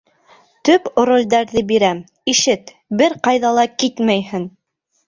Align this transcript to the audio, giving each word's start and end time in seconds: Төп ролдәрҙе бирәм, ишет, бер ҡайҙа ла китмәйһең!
Төп 0.69 0.87
ролдәрҙе 1.09 1.63
бирәм, 1.73 2.01
ишет, 2.35 2.75
бер 3.03 3.19
ҡайҙа 3.29 3.57
ла 3.61 3.69
китмәйһең! 3.85 4.53